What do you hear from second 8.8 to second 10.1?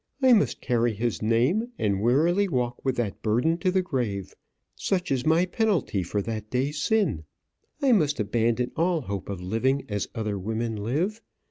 hope of living as